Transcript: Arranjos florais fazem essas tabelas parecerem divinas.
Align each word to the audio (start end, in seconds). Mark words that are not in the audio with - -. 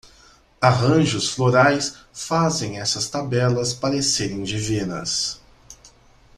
Arranjos 0.59 1.29
florais 1.29 1.95
fazem 2.11 2.79
essas 2.79 3.07
tabelas 3.07 3.71
parecerem 3.71 4.41
divinas. 4.41 5.39